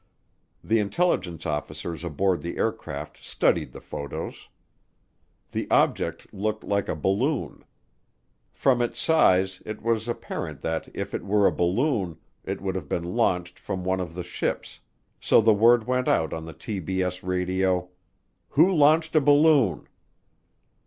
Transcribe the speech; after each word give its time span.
The 0.63 0.79
intelligence 0.79 1.45
officers 1.45 2.03
aboard 2.03 2.41
the 2.41 2.55
carrier 2.55 3.07
studied 3.21 3.71
the 3.71 3.79
photos. 3.79 4.49
The 5.51 5.69
object 5.69 6.33
looked 6.33 6.63
like 6.63 6.89
a 6.89 6.95
balloon. 6.95 7.63
From 8.51 8.81
its 8.81 8.99
size 8.99 9.61
it 9.63 9.83
was 9.83 10.07
apparent 10.07 10.61
that 10.61 10.89
if 10.95 11.13
it 11.13 11.23
were 11.23 11.45
a 11.45 11.51
balloon, 11.51 12.17
it 12.43 12.61
would 12.61 12.73
have 12.73 12.89
been 12.89 13.15
launched 13.15 13.59
from 13.59 13.83
one 13.83 13.99
of 13.99 14.15
the 14.15 14.23
ships, 14.23 14.79
so 15.19 15.39
the 15.39 15.53
word 15.53 15.85
went 15.85 16.07
out 16.07 16.33
on 16.33 16.45
the 16.45 16.53
TBS 16.55 17.21
radio: 17.21 17.89
"Who 18.53 18.73
launched 18.73 19.15
a 19.15 19.21
balloon?" 19.21 19.87